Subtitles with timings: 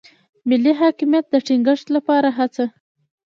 [0.49, 2.65] ملي حاکمیت د ټینګښت لپاره هڅه.